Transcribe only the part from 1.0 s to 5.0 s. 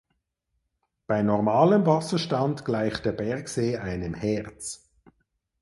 Bei normalem Wasserstand gleicht der Bergsee einem Herz.